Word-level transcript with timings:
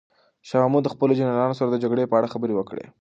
شاه 0.47 0.61
محمود 0.63 0.83
د 0.85 0.89
خپلو 0.93 1.17
جنرالانو 1.19 1.57
سره 1.59 1.69
د 1.69 1.75
جګړې 1.83 2.09
په 2.09 2.15
اړه 2.19 2.31
خبرې 2.33 2.53
وکړې. 2.55 2.85